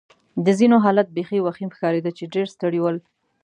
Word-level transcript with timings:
د 0.45 0.47
ځینو 0.59 0.75
حالت 0.85 1.07
بېخي 1.15 1.39
وخیم 1.41 1.69
ښکارېده 1.75 2.11
چې 2.17 2.23
ډېر 2.33 2.45
ستړي 2.55 2.79
ول. 2.81 2.97